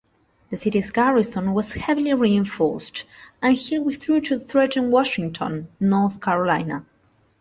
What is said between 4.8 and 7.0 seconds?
Washington, North Carolina.